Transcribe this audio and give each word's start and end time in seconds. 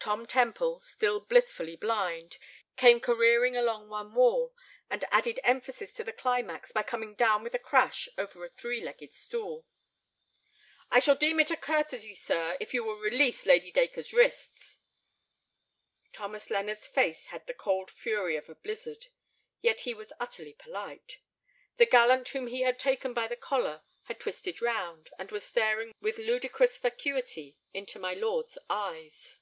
Tom 0.00 0.24
Temple, 0.26 0.80
still 0.80 1.20
blissfully 1.20 1.76
blind, 1.76 2.38
came 2.78 2.98
careering 2.98 3.54
along 3.58 3.90
one 3.90 4.14
wall, 4.14 4.54
and 4.88 5.04
added 5.10 5.38
emphasis 5.44 5.92
to 5.92 6.02
the 6.02 6.14
climax 6.14 6.72
by 6.72 6.82
coming 6.82 7.14
down 7.14 7.42
with 7.42 7.52
a 7.52 7.58
crash 7.58 8.08
over 8.16 8.42
a 8.42 8.48
three 8.48 8.80
legged 8.82 9.12
stool. 9.12 9.66
"I 10.90 10.98
shall 10.98 11.14
deem 11.14 11.40
it 11.40 11.50
a 11.50 11.58
curtesy, 11.58 12.14
sir, 12.14 12.56
if 12.58 12.72
you 12.72 12.82
will 12.84 12.98
release 12.98 13.44
Lady 13.44 13.70
Dacre's 13.70 14.14
wrists." 14.14 14.78
Thomas 16.10 16.48
Lennard's 16.48 16.86
face 16.86 17.26
had 17.26 17.46
the 17.46 17.52
cold 17.52 17.90
fury 17.90 18.34
of 18.36 18.48
a 18.48 18.54
blizzard. 18.54 19.08
Yet 19.60 19.82
he 19.82 19.92
was 19.92 20.14
utterly 20.18 20.54
polite. 20.54 21.18
The 21.76 21.84
gallant 21.84 22.28
whom 22.30 22.46
he 22.46 22.62
had 22.62 22.78
taken 22.78 23.12
by 23.12 23.26
the 23.28 23.36
collar 23.36 23.82
had 24.04 24.20
twisted 24.20 24.62
round, 24.62 25.10
and 25.18 25.30
was 25.30 25.44
staring 25.44 25.92
with 26.00 26.16
ludicrous 26.16 26.78
vacuity 26.78 27.58
into 27.74 27.98
my 27.98 28.14
lord's 28.14 28.56
eyes. 28.70 29.36